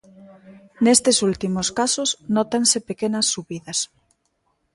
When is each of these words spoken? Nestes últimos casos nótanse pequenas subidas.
Nestes 0.83 1.17
últimos 1.29 1.67
casos 1.79 2.09
nótanse 2.35 2.77
pequenas 2.89 3.25
subidas. 3.33 3.79